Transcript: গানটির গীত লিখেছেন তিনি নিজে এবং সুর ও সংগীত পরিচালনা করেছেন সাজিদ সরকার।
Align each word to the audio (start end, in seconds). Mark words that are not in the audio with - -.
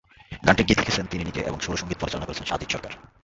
গানটির 0.43 0.67
গীত 0.67 0.77
লিখেছেন 0.79 1.05
তিনি 1.05 1.23
নিজে 1.23 1.41
এবং 1.41 1.57
সুর 1.59 1.75
ও 1.75 1.79
সংগীত 1.81 1.97
পরিচালনা 1.99 2.27
করেছেন 2.27 2.45
সাজিদ 2.47 2.69
সরকার। 2.71 2.91